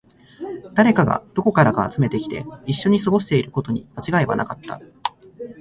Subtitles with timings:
[0.73, 4.81] 誰かがどこからか集めてきて、一緒に過ごしていることに間違いはなかった